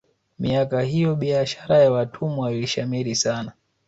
miaka 0.39 0.81
hiyo 0.81 1.15
biashara 1.15 1.77
ya 1.77 1.91
watumwa 1.91 2.51
ilishamiri 2.53 3.15
sana 3.15 3.51